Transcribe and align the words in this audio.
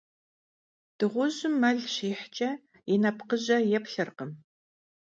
Dığujım 0.97 1.53
mel 1.61 1.77
şihç'e, 1.93 2.49
yi 2.89 2.95
nepkhıje 3.03 3.57
yêplhırkhım. 3.71 4.31